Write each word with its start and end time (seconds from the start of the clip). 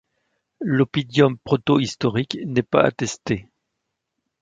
L'oppidum 0.61 1.37
protohistorique 1.43 2.39
n'est 2.43 2.63
pas 2.63 2.81
attesté. 2.81 3.47